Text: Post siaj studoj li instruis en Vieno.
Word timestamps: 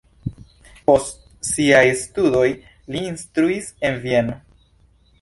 Post 0.89 1.19
siaj 1.51 1.83
studoj 2.05 2.49
li 2.51 3.07
instruis 3.13 3.73
en 3.91 4.05
Vieno. 4.09 4.43